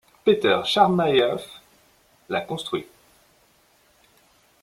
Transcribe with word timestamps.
Peter 0.25 0.59
Chermayeff 0.65 1.61
l'a 2.27 2.41
construit. 2.41 2.87